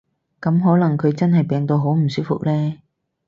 [0.41, 2.79] 噉可能佢真係病到好唔舒服呢